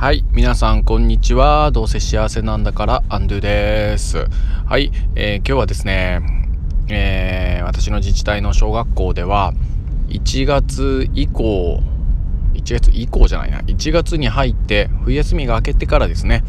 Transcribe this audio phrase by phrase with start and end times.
[0.00, 1.72] はい皆さんこんにちは。
[1.72, 4.28] どうせ幸せなんだからアンドゥです。
[4.64, 6.22] はい、えー、今日はですね、
[6.88, 9.52] えー、私の自治体の小学校では
[10.08, 11.82] 1月以降
[12.54, 13.60] 1月以降じゃないな。
[13.60, 16.44] 1月に入って冬休みが明けてからですね、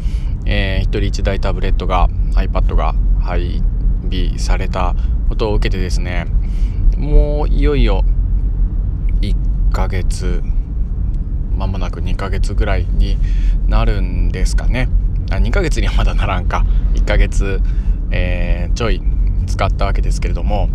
[0.46, 3.62] えー、1人1台タブレットが iPad が配
[4.10, 4.94] 備された
[5.28, 6.26] ことを受けてですね
[6.96, 8.02] もういよいよ
[9.20, 9.36] 1
[9.72, 10.42] ヶ月
[11.62, 13.16] 間もなく2ヶ月ぐらいに
[13.68, 14.88] なるんですかね。
[15.30, 16.64] あ2ヶ月にはまだならんか。
[16.94, 17.60] 1ヶ月、
[18.10, 19.02] えー、ちょい
[19.46, 20.68] 使ったわけですけれども、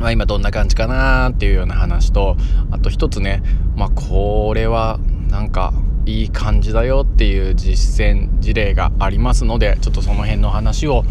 [0.00, 2.36] まあ、今どんな感じかなっていうような話と
[2.70, 3.42] あと一つね、
[3.76, 5.72] まあ、これはなんか
[6.06, 11.04] いい感じだよっていう実践事例がありますのでちょっとその辺の話を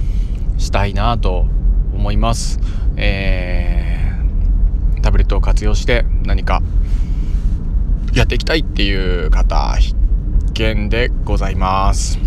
[0.57, 1.45] したいなと
[1.93, 2.59] 思います。
[2.95, 6.61] えー、タブレットを活用して何か
[8.17, 9.95] やっていきたいっていう方必
[10.55, 12.17] 見でございます。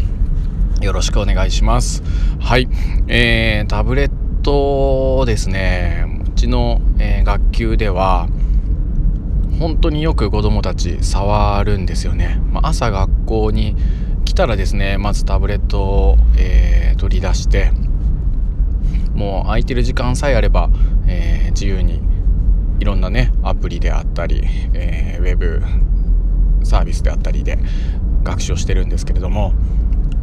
[0.81, 2.05] よろしくお願いします。
[2.39, 2.69] はい。
[3.09, 4.11] えー、タブレッ
[4.43, 6.07] トですね。
[6.25, 8.29] うちの、えー、学級では
[9.59, 13.75] 本当によく子供たち触るんですよね、まあ、朝学校に
[14.25, 17.73] 来たらですねまずタブレットを、えー、取り出して
[19.13, 20.71] もう空いてる時間さえあれば、
[21.09, 22.01] えー、自由に
[22.81, 24.43] いろんなねアプリであったり、
[24.75, 25.63] えー、ウェブ
[26.65, 27.59] サービスであったりで
[28.23, 29.55] 学習をしてるんですけれども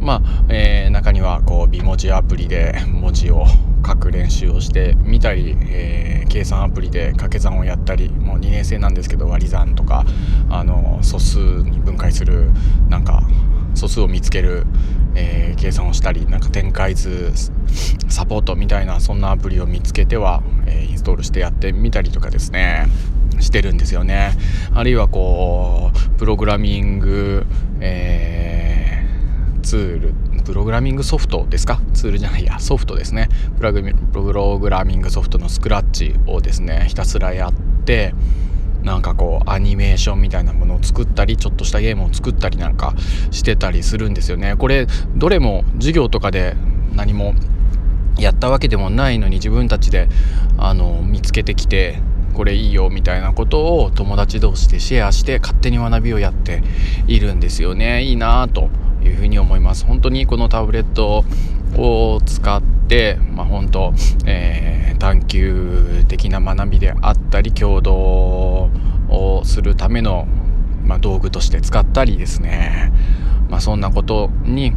[0.00, 3.46] まあ、えー、中にはこう美文字アプリで文字を
[3.86, 10.04] 書く練習をしてみたり、えー、計算アプリで掛け算をやったりもう2年生なんですけど割り算とか
[10.50, 12.50] あの素数に分解する
[12.88, 13.22] なんか
[13.74, 14.66] 素数を見つける、
[15.20, 17.32] えー、計算をしたりなんか展開図
[18.08, 22.86] サポートみたいなそんなアプリを見つけては、えー、インストールしてやってみたりとかですね
[23.40, 24.32] してるんですよね。
[24.72, 27.46] あるいはこうプログラミング、
[27.80, 31.80] えー、ツールプログラミングソフトですか？
[31.92, 33.28] ツールじゃないやソフトですね。
[33.56, 33.62] プ
[34.14, 37.52] ログラミングソフトのスクラッチをですねひたすらやっ
[37.84, 38.14] て
[38.82, 42.94] なんかこうアニメーションみたいなものを作ったりちょっとしたゲームを作ったりなんか
[43.30, 44.56] してたりするんですよね。
[44.56, 46.56] これどれも授業とかで
[46.94, 47.34] 何も
[48.18, 50.08] やったわけでもないのに自分たちで
[50.56, 52.00] あの見つけてきて
[52.34, 56.62] これいいよみたいなことを友達同士でシェアして勝手に学びをやって
[57.06, 58.04] いるんですよね。
[58.04, 58.68] いいなと
[59.02, 59.84] いうふに思います。
[59.84, 61.24] 本当にこのタブレット
[61.76, 63.92] を使ってまあ本当、
[64.26, 68.57] えー、探究的な学びであったり共同
[69.18, 70.26] をするための、
[70.84, 72.92] まあ、道具として使ったりですね、
[73.48, 74.72] まあ、そんなことに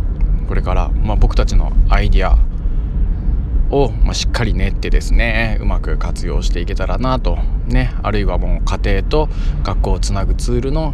[0.47, 2.37] これから、まあ、僕たちのアイディア
[3.73, 7.37] を、ましっかり練ってですねうまく活用していけたらなと
[7.67, 7.93] ね。
[8.03, 9.29] あるいはもう家庭と
[9.63, 10.93] 学校をつなぐツールの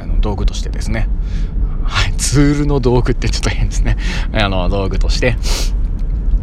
[0.00, 1.08] あの道具としてですね。
[1.84, 3.96] はいツールの道具ってちょっと変ですね。
[4.32, 5.36] あの道具として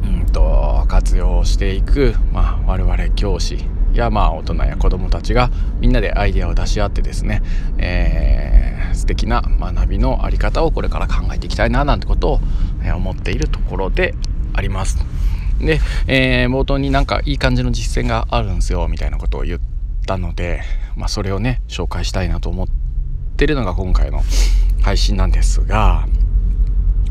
[0.04, 3.66] うんと活用していく、まあ、我々教師
[3.98, 7.42] やまあ大人や子どもたちがみんなでアイデアを出し合ってですね、
[7.78, 12.40] えー、素敵な学びの在り方をこれから考えていきたいななんてことを
[12.96, 14.16] 思っているところで
[14.54, 14.98] あります。
[15.60, 19.60] で、えー、冒頭になんかいい感じの実践があるんですよみたいなことを言っ
[20.06, 20.62] たので、
[20.96, 22.68] まあ、それをね紹介したいなと思っ
[23.36, 24.22] てるのが今回の
[24.82, 26.08] 配信なんですが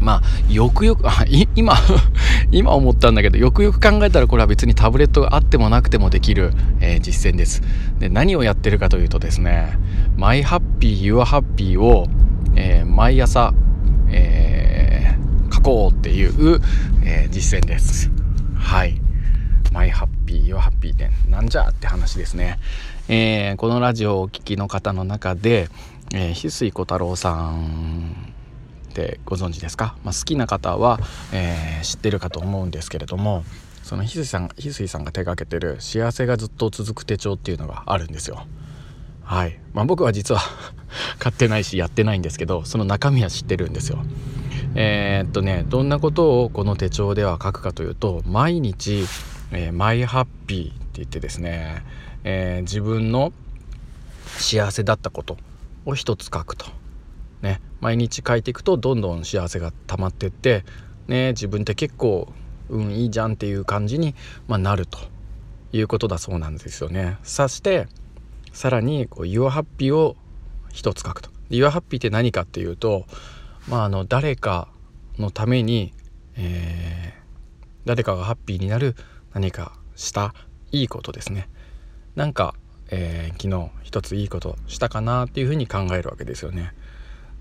[0.00, 1.24] まあよくよくあ
[1.56, 1.74] 今
[2.50, 7.62] 今思ったんだけどよくよく考えたらこれは別にタブレットがあってもなくてもできる、えー、実践です。
[7.98, 9.78] で何をやってるかというとですね
[10.16, 12.06] マイハッピーユアハッピーを、
[12.56, 13.52] えー、毎朝、
[14.10, 16.60] えー、書こうっていう、
[17.04, 18.10] え、実践です。
[18.56, 19.00] はい。
[19.72, 22.58] マイハッピーヨハッピーってなんじゃって話ですね、
[23.08, 25.68] え、このラジオをお聴きの方の中で、
[26.14, 28.37] えー、翡翠小太郎さん。
[28.98, 30.98] ってご存知ですか、まあ、好きな方は、
[31.32, 33.44] えー、知ってるかと思うんですけれども
[33.84, 38.44] その翡翠さん翡翠さんが手がけてる「幸せがずっと続く手帳」っていうのがあるんですよ。
[39.22, 40.40] はいまあ、僕は実は
[41.20, 44.02] 買ってないしやってないんですけどその中身は知ってるんですよ。
[44.74, 49.06] えー、っとねどんなことをこの手帳では書くかというと毎日、
[49.52, 51.84] えー、マイハッピーって言ってですね、
[52.24, 53.32] えー、自分の
[54.38, 55.36] 幸せだったこと
[55.84, 56.77] を一つ書くと。
[57.42, 60.64] ね、毎日書いていくとどんどん幸せが溜まってって、
[61.06, 62.32] ね、自分って結構
[62.68, 64.14] うんいいじゃんっていう感じに、
[64.46, 64.98] まあ、なると
[65.72, 67.18] いうことだそうなんですよね。
[67.22, 67.88] そして
[68.52, 70.16] さらにこう「Your Happy」を
[70.72, 71.30] 一つ書くと。
[71.50, 73.06] Your Happy って何かっていうと
[73.68, 74.68] まあ、あの誰か
[75.18, 75.92] のために、
[76.36, 78.96] えー、誰かがハッピーになる
[79.34, 80.34] 何かした
[80.72, 81.48] いいことですね
[82.16, 82.54] なんか、
[82.90, 86.72] えー、昨日一ついいことしたかなっていうふうに考えるわけですよね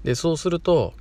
[0.04, 0.94] でそうすると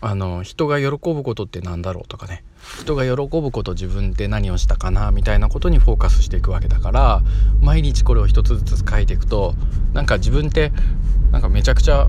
[0.00, 2.44] あの人が喜ぶことって何だろうとかね
[2.78, 7.22] 人が喜ぶこと自分って何をしたかなみたいなことにフォーカスしていくわけだから
[7.60, 9.54] 毎日これを一つずつ書いていくと
[9.92, 10.72] なんか自分って
[11.32, 12.08] なんかめちゃくちゃ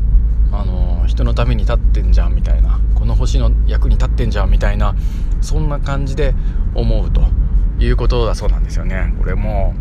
[0.52, 4.96] あの人のために立ってんじゃんみたいなこの星の役に立ってんじゃんみたいな
[5.42, 6.34] そんな感じで
[6.76, 7.24] 思うと
[7.80, 9.14] いうことだそうなんですよね。
[9.18, 9.74] これも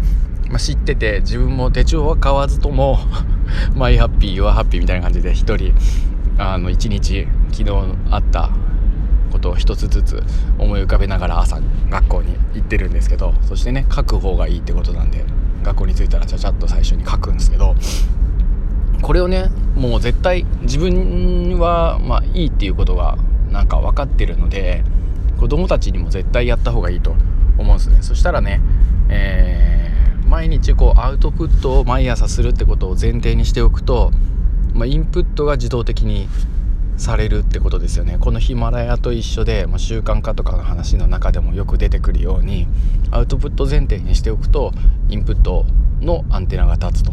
[0.48, 2.98] まあ、知ってて自分も手帳は買わずとも
[3.76, 5.72] マイハッピーユアハッピーみたいな感じで一人
[6.40, 7.70] あの一日昨日
[8.10, 8.50] あった
[9.30, 10.22] ことを一つずつ
[10.58, 11.60] 思い浮かべながら朝
[11.90, 15.24] 学校に行ってるんですけどそしてね書く方がいいってことなんで
[15.62, 17.74] 学校に着いたらちゃちゃっと最初に書くんですけど
[19.02, 23.18] これをねもう絶対自分はまあいいっていうことが
[23.50, 24.82] なんか分かってるので
[25.38, 27.14] 子供たちにも絶対やった方がいいと
[27.58, 27.98] 思うんですね。
[28.02, 28.60] そしたらね、
[29.08, 34.12] えー、毎日こうアウトプットを毎朝するってことを前提にしておくと、
[34.74, 36.28] まあ、インプットが自動的に
[36.96, 38.18] されるってことですよね。
[38.20, 42.66] このヒマラヤと一緒で、まあ、習慣化とかの話の中でもよく出てくるように
[43.10, 44.72] アウトプット前提にしておくと
[45.08, 45.64] インプット
[46.00, 47.12] のアンテナが立つと。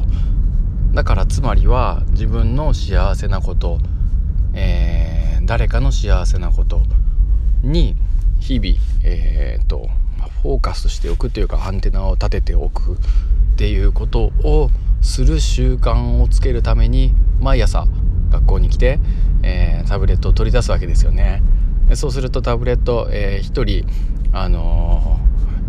[0.94, 3.80] だからつまりは自分の幸せなこと、
[4.54, 6.82] えー、誰かの幸せなこと
[7.64, 7.96] に
[8.40, 9.90] 日々、えーと、
[10.42, 12.98] フォーカスしておくというかアンテナを立てておくっ
[13.58, 14.70] ていうことを
[15.02, 17.86] する習慣をつけるために毎朝
[18.30, 19.00] 学校に来て、
[19.44, 21.42] えー、タブレットを取り出すわけですよね。
[21.94, 23.86] そうするとタブレット、えー、1人、
[24.34, 25.20] あの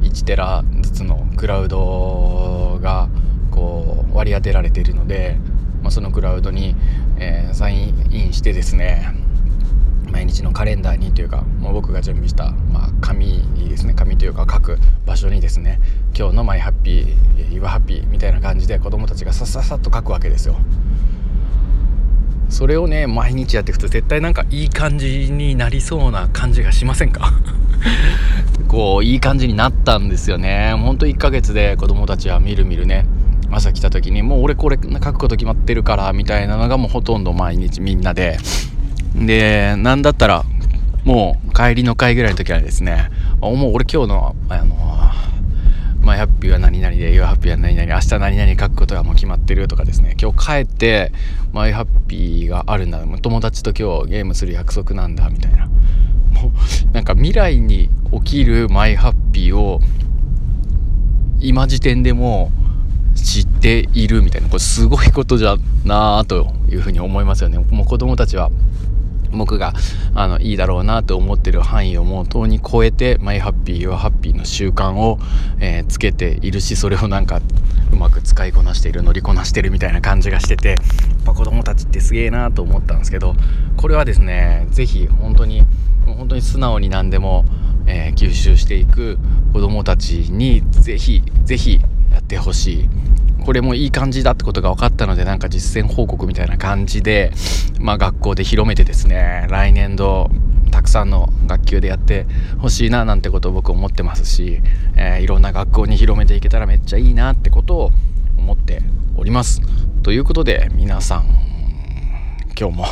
[0.01, 3.09] ー、1テラずつのクラウドが
[3.53, 5.37] こう割り当てられているので、
[5.83, 6.75] まあ、そのクラウドに、
[7.19, 9.15] えー、サインインしてですね
[10.11, 15.81] 毎日のカレンダーにというかもう僕が準備した、まあ、紙にですね紙というか書く場所にですね
[16.17, 20.57] 今日のマイハッピーイワハッピーみたいな感じで子供たちがささっさっと書くわけですよ。
[22.49, 27.33] それをね毎日やっていくと絶対なんかいい感じになりそうな感じがしませんか？
[28.69, 30.73] こういい感じになったんですよね。
[30.75, 33.07] ほんと1ヶ月で子供たちはみるみるね
[33.51, 38.39] 朝来た時にもう俺これ書くこと決まってるからみたいなのがもうほとんど毎日みんなで。
[39.27, 40.45] でなんだったら
[41.05, 43.11] もう帰りの会ぐらいの時はですね
[43.41, 44.89] もう俺今日のあの
[46.09, 51.13] マイハッピーは何々で、ユアハッピーは何々、明日何々書くことがもう決まってるとかですね、今日帰って、
[51.53, 55.67] マイハッピーがあるんだ、友達と今日ゲームする約束なんだ、みたいな。
[55.67, 55.73] も
[56.91, 59.83] う、なんか未来に起きるマイハッピーを、
[61.41, 62.53] 今時点でも
[63.15, 67.59] 知っているみたいな、これすごいことじゃなあというふうに思いますよね。
[67.59, 68.51] もう子供たちは
[69.33, 69.75] 僕が
[70.15, 75.19] あのいいだろうなと思ってる範囲をもうとうに超えてマイハッピーユアハッピーの習慣を、
[75.61, 77.41] えー、つけているしそれをなんか
[77.93, 80.79] うまく使いこなしている乗りこなしてるみたいな感じがしててやっ
[81.25, 83.35] ぱ子供たちってすげえなと思ったんですけど
[83.77, 85.63] これはですね是非本当に
[86.07, 87.45] 本当に素直に何でも、
[87.87, 89.19] えー、吸収していく
[89.53, 91.81] 子供たちに是非是非
[92.13, 92.89] やってほしい
[93.45, 97.33] これもいい感じだってことが分かったのでなんか実践報告みたいな感じで、
[97.81, 100.31] まあ、学校で広めてですね来年度
[100.71, 102.27] たくさんの学級でやって
[102.59, 104.61] ほしいななんてことを僕思ってますし、
[104.97, 107.91] えー、いろんな学校に広めていけたらめっちゃいいなってことを
[108.37, 108.83] 思って
[109.17, 109.61] おります。
[110.03, 111.27] ということで皆さん
[112.59, 112.87] 今日も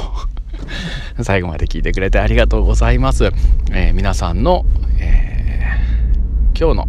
[1.22, 3.30] 最後まで聞いてくれてありがとうございます。
[3.72, 4.64] えー、皆さんの、
[4.98, 6.88] えー、今日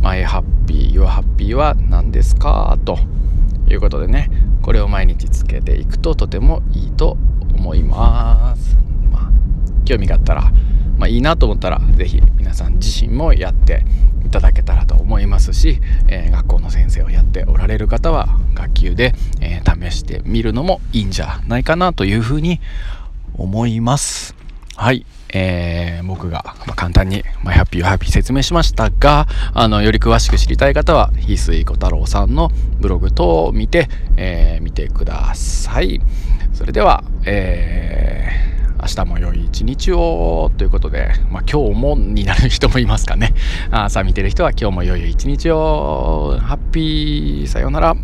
[0.00, 2.78] マイハッピー、ユアハッピーは何ですか？
[2.84, 2.96] と
[3.68, 4.30] いうことでね、
[4.62, 7.16] これを毎日つけていくととてもいいと
[7.56, 8.78] 思います。
[9.10, 9.30] まあ、
[9.84, 10.52] 興味があったら、
[10.96, 13.84] まあ、いいなと思ったら、是非皆さん自身もやって
[14.24, 22.60] いただけたらと思いますし、えー、学校の先生をやっておられる方は、学級で、えー、試してみるのもいいんじゃないかなというふうに
[23.34, 24.36] 思います。
[24.76, 25.04] はい。
[25.32, 36.00] えー、僕が、ま簡単に、まあ、ハッピーハッピー説明しましたが、あの、より詳しく知りたい方は、翡翠小太郎さんのブログ等を見て、えー、見てください。
[36.52, 43.34] それでは、えー、明日も良い一日をということで、まあ、今日もになる人もいますかね。
[43.70, 46.38] 朝見てる人は今日も良い一日を。
[46.40, 47.96] ハッピー、さようなら。